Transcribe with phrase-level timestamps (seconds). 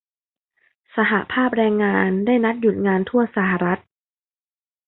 [0.95, 3.79] สหภาพแรงงานได้นัดหยุดงานทั่วสหรัฐ